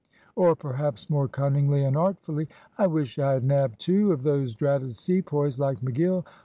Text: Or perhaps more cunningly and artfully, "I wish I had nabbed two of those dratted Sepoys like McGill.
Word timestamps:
Or 0.35 0.55
perhaps 0.55 1.11
more 1.11 1.27
cunningly 1.27 1.83
and 1.83 1.95
artfully, 1.95 2.47
"I 2.75 2.87
wish 2.87 3.19
I 3.19 3.33
had 3.33 3.43
nabbed 3.43 3.77
two 3.79 4.11
of 4.11 4.23
those 4.23 4.55
dratted 4.55 4.95
Sepoys 4.95 5.59
like 5.59 5.79
McGill. 5.81 6.25